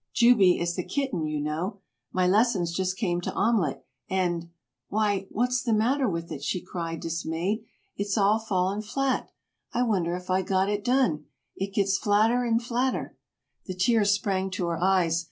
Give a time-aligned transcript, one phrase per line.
[0.15, 1.77] Jubey is the kitten, you know.
[2.11, 4.49] My lessons just came to Omelet, and
[4.87, 7.65] why, what's the matter with it?" she cried, dismayed.
[7.95, 9.29] "It's all fallen flat!
[9.73, 11.25] I wonder if I got it done.
[11.55, 13.15] It gets flatter and flatter."
[13.67, 15.19] The tears sprang to her eyes.